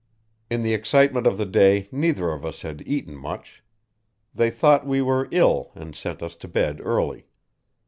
[0.49, 3.63] In the excitement of the day neither of us had eaten much.
[4.33, 7.27] They thought we were ill and sent us to bed early.